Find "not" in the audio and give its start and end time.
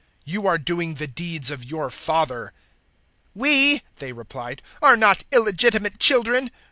4.97-5.25